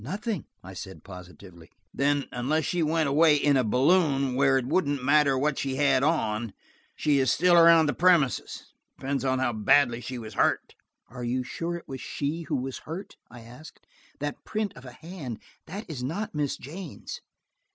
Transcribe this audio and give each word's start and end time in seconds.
"Nothing," 0.03 0.45
I 0.63 0.73
said 0.73 1.03
positively. 1.03 1.69
"Then, 1.93 2.25
unless 2.31 2.65
she 2.65 2.81
went 2.81 3.07
away 3.07 3.35
in 3.35 3.55
a 3.55 3.63
balloon, 3.63 4.33
where 4.33 4.57
it 4.57 4.65
wouldn't 4.65 5.03
matter 5.03 5.37
what 5.37 5.59
she 5.59 5.75
had 5.75 6.01
on, 6.01 6.53
she 6.95 7.19
is 7.19 7.29
still 7.31 7.53
around 7.55 7.85
the 7.85 7.93
premises. 7.93 8.73
It 8.97 9.01
depends 9.01 9.23
on 9.23 9.37
how 9.37 9.53
badly 9.53 10.01
she 10.01 10.17
was 10.17 10.33
hurt." 10.33 10.73
"Are 11.07 11.23
you 11.23 11.43
sure 11.43 11.75
it 11.75 11.87
was 11.87 12.01
she 12.01 12.41
who 12.49 12.55
was 12.55 12.79
hurt?" 12.79 13.17
I 13.29 13.41
asked. 13.41 13.85
"That 14.17 14.43
print 14.43 14.73
of 14.75 14.85
a 14.85 14.91
hand–that 14.91 15.87
is 15.87 16.01
not 16.01 16.33
Miss 16.33 16.57
Jane's." 16.57 17.21